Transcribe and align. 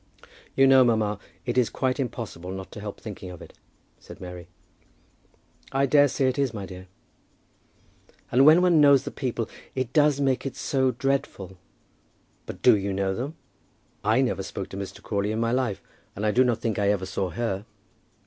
"You 0.55 0.65
know, 0.65 0.83
mamma, 0.83 1.19
it 1.45 1.59
is 1.59 1.69
quite 1.69 1.99
impossible 1.99 2.49
not 2.51 2.71
to 2.71 2.79
help 2.79 2.99
thinking 2.99 3.29
of 3.29 3.39
it," 3.39 3.53
said 3.99 4.19
Mary. 4.19 4.47
"I 5.71 5.85
dare 5.85 6.07
say 6.07 6.27
it 6.27 6.39
is, 6.39 6.55
my 6.55 6.65
dear." 6.65 6.87
"And 8.31 8.43
when 8.43 8.63
one 8.63 8.81
knows 8.81 9.03
the 9.03 9.11
people 9.11 9.47
it 9.75 9.93
does 9.93 10.19
make 10.19 10.43
it 10.43 10.55
so 10.55 10.89
dreadful." 10.89 11.55
"But 12.47 12.63
do 12.63 12.75
you 12.75 12.93
know 12.93 13.13
them? 13.13 13.35
I 14.03 14.21
never 14.21 14.41
spoke 14.41 14.69
to 14.69 14.77
Mr. 14.77 15.03
Crawley 15.03 15.31
in 15.31 15.39
my 15.39 15.51
life, 15.51 15.83
and 16.15 16.25
I 16.25 16.31
do 16.31 16.43
not 16.43 16.61
think 16.61 16.79
I 16.79 16.89
ever 16.89 17.05
saw 17.05 17.29
her." 17.29 17.65